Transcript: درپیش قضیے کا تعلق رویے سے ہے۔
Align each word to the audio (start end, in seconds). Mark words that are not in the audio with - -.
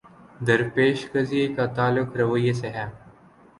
درپیش 0.47 0.99
قضیے 1.11 1.45
کا 1.55 1.65
تعلق 1.75 2.15
رویے 2.17 2.53
سے 2.53 2.69
ہے۔ 2.69 2.85